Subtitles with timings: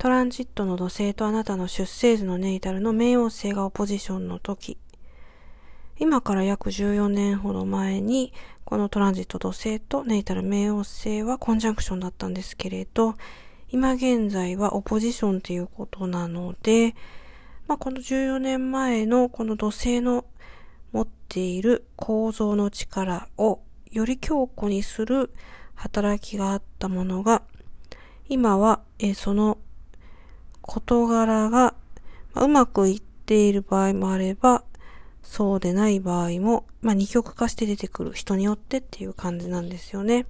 [0.00, 4.78] トランジットの土星とあなたの出生図のネイタルの冥王星がオポジションの時、
[5.98, 8.32] 今から約14年ほど前に、
[8.64, 13.14] このトランジット土星とネイタル冥王星はコンジャンクションだったんですけれど、
[13.68, 16.94] 今現在はオポジションということなので、
[17.68, 20.24] まあ、この14年前のこの土星の
[20.92, 23.60] 持っている構造の力を
[23.90, 25.30] より強固にする
[25.74, 27.42] 働きがあったものが、
[28.30, 29.58] 今は、えその
[30.70, 31.74] 事柄が、
[32.36, 34.62] うまくいっている場合もあれば、
[35.20, 40.26] そうでない場合も、まあ、二極化して出てくる人によってっていう感じなんですよね。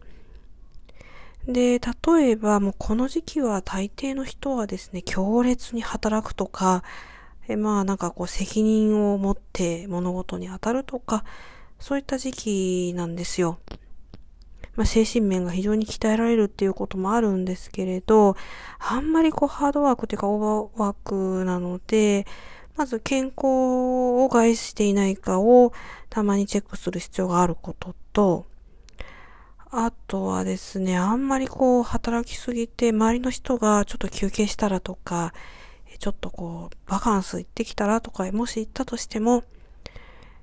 [1.47, 6.85] で、例えばもうこの時期は大抵の人はですね、強烈に働くとか、
[7.47, 11.25] えまあなんかこう責任を持って物事に当たるとか、
[11.79, 13.59] そういった時期なんですよ。
[14.77, 18.37] まあ、精神面が非常に鍛えられるっていうこともあるんですけれど、
[18.79, 22.27] あんまりこうハードワークというかオーバーワークなので、
[22.77, 25.73] まず健康を害していないかを
[26.09, 28.47] たまにチェックする必要があることと、
[29.73, 35.33] あとはですね、あんまりこう働きすぎて周りの人がちょっと休憩したらとか、
[35.99, 39.45] ちょっとこうバカンス行ってきたらとか、もし行ったとしても、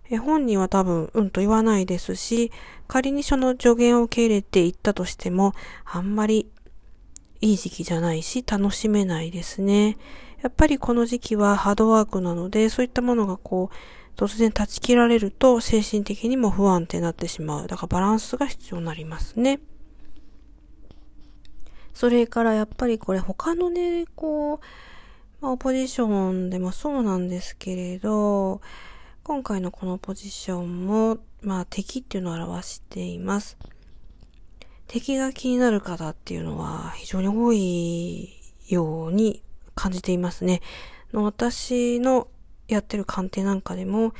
[0.09, 2.51] え本人は多分うんと言わないですし、
[2.87, 5.53] 仮にその助言を受け入れて行ったとしても、
[5.85, 6.49] あんまり
[7.41, 9.97] いい時期じゃないし、楽しめないですね。
[10.41, 13.75] やっぱりこの時期はハードワークなので、そういったものがこう、
[14.19, 17.67] 突然断ち切られると精神的にも不安定になってしまう。
[17.67, 19.59] だからバランスが必要になりますね。
[21.93, 24.59] それからやっぱりこれ他のね、こう、
[25.41, 28.61] まあ、オポジションでもそうなんですけれど、
[29.27, 33.57] 今回のこのポジションも、まあ敵っていうのを表しています。
[34.87, 38.29] 敵が気になる方っていうのは非常に多い
[38.69, 39.43] ように
[39.75, 40.61] 感じていますね。
[41.11, 42.29] の私の
[42.69, 44.13] やってる鑑定なんかでも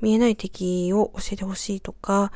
[0.00, 2.32] 見えない敵を教えてほしいとか、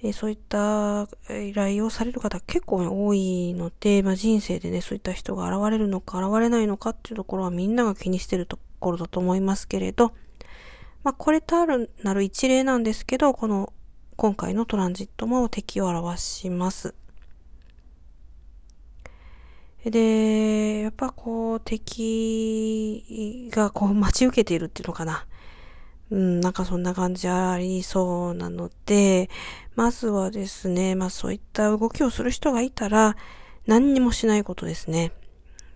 [0.00, 10.12] えそういった依頼をされる方結構多いので、まあ、人生でね、そういった人が現れるのか現れないのかっていうところはみんなが気にしてるところだと思いますけれど、
[11.04, 13.74] まあ、これとあるなる一例なんですけど、この
[14.16, 16.94] 今回のトランジットも敵を表します。
[19.84, 25.26] で、やっぱこう敵がこう待ち受けているっていうのかな。
[26.10, 29.28] うん、なんかそんな感じありそうなので、
[29.74, 33.14] まずはですね、まあそういった動きをする人がいたら、
[33.66, 35.12] 何にもしないことですね。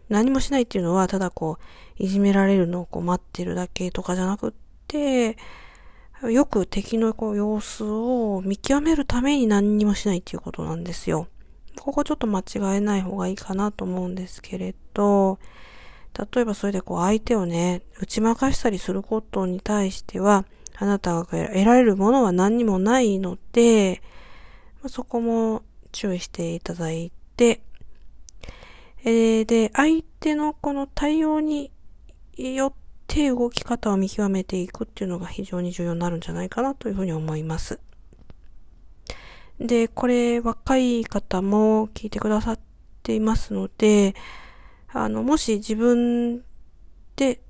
[0.08, 1.58] 何もしないっていうのは、ただこ
[2.00, 11.28] う、いじめられるのをこう待ってるだけとかじゃなくて、よく敵のこう様子を見極めるために何にもしないっていうことなんですよ。
[11.78, 15.38] ここちょっと間違えない方がいいかなと思うんですけれど、
[16.34, 20.44] 例えばそれでこう相手をね、打ち負かしたりすることに対しては、
[20.76, 24.02] あなたが得られるものは何にもないので、
[24.88, 25.62] そこも
[25.92, 27.60] 注意していただいて、
[29.04, 31.70] えー、で、相手のこの対応に
[32.36, 37.80] よって動き方を見極めていくっていうのが非常に重要になるんじゃないかなというふうに思います。
[39.58, 42.58] で、これ若い方も聞いてくださっ
[43.02, 44.14] ていますので、
[44.92, 46.44] あの、もし自分
[47.16, 47.40] で、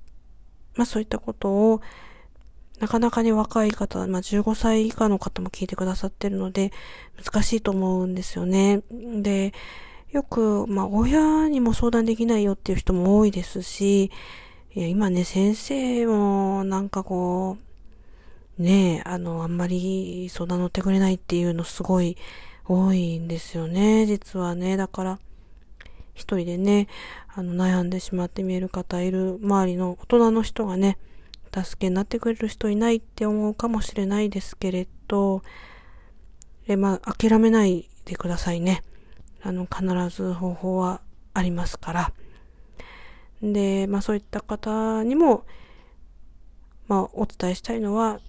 [0.74, 1.80] まあそういったことを、
[2.80, 6.72] なかなかに若い方、まあ15歳以下の方も聞いてくださってるので、
[7.22, 8.82] 難しいと思うんですよね。
[8.90, 9.52] で、
[10.10, 14.10] よく、まあ親にも相談できないよっていう人も多いですし、
[14.74, 17.56] いや今ね、先生もなんかこ
[18.58, 22.18] う、ねえ、あの、あんまり相談乗ってくれないっていうのすごい
[22.66, 24.76] 多いんですよね、実はね。
[24.76, 25.18] だから、
[26.12, 26.86] 一人でね、
[27.34, 30.98] あの、悩んでしまって見える方いる周りの大人の人がね、
[31.54, 35.42] 助けになってくれる人いないって思うかもしれないですけれど、
[36.66, 38.82] え、まあ、諦めないでくださいね。
[39.42, 41.00] あの、必ず方法は
[41.32, 42.12] ありますから。
[43.42, 45.44] で、まあそういった方にも、
[46.86, 48.20] まあお伝えしたいのは、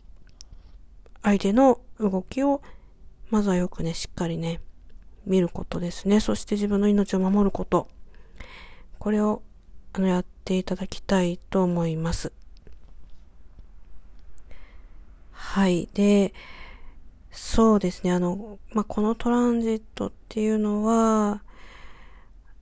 [1.22, 2.62] 相手の動きを、
[3.30, 4.62] まずはよくね、しっかりね、
[5.26, 6.20] 見ることですね。
[6.20, 7.88] そして自分の命を守ること。
[8.98, 9.42] これを、
[9.94, 12.32] あの、やっていただきたいと思います。
[15.32, 15.90] はい。
[15.94, 16.34] で、
[17.32, 18.12] そうですね。
[18.12, 21.44] あの、まあ、このトランジットっていうのは、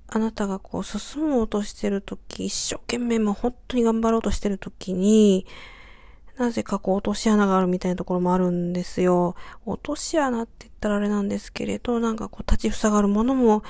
[0.09, 5.45] あなたがこう進もうとしてるとき、一生懸命もう本当に頑張ろうとしてるときに、
[6.38, 9.36] なぜかこう落とし穴があるみたいなところもあるんですよ。
[9.65, 13.63] 落とし穴って言ったらあれなんですけれど、なんかこう立ち塞がるものも、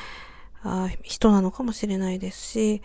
[0.63, 2.81] あ人なのかもしれないですし、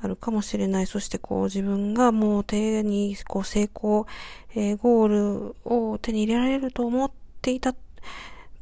[0.00, 0.86] あるかもしれない。
[0.86, 4.06] そしてこう自分がもう手にこう成功、
[4.54, 7.10] えー、ゴールを手に入れられると思っ
[7.42, 7.74] ていた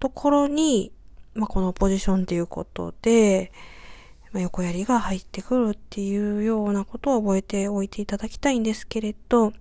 [0.00, 0.90] ところに、
[1.34, 3.52] まあ、このポジションっていうことで、
[4.40, 9.52] 横槍が入ってくるっていうようなことを覚えておいていただきたいんですけれど、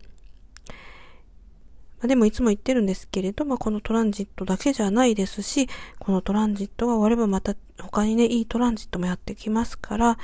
[2.01, 5.67] ま、でもいつも言ってるんですけれど、まあ、このトランジットだけじゃないですし、
[5.99, 10.17] このトランジットが終わればまた他にね、いいトランジットもやってきますから、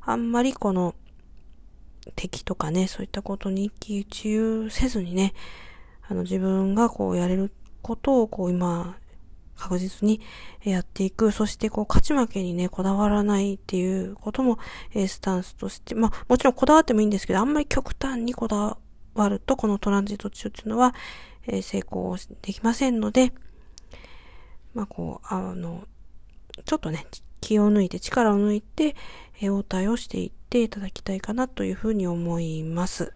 [0.00, 0.94] あんまりこの
[2.16, 5.34] 敵とかね、そういったことに一喜一憂せずにね、
[6.08, 7.52] あの自分がこうやれる
[7.82, 8.96] ことをこう今
[9.58, 10.20] 確実に
[10.62, 11.32] やっていく。
[11.32, 14.58] そしてこう勝ち負けにね、こだわらないっていうことも、
[14.94, 18.78] え、スタンスとして、まあもちろんこだわってもいいんですけど、あんまり極端にこだ
[19.14, 20.94] わると、このトランジット中っていうのは、
[21.46, 23.32] え、成功できませんので、
[24.74, 25.86] まあこう、あの、
[26.64, 27.06] ちょっとね、
[27.40, 28.94] 気を抜いて、力を抜いて、
[29.40, 33.12] え、応対をしていっていただきたいかなというふうに思います。